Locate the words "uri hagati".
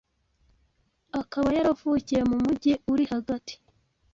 2.93-3.53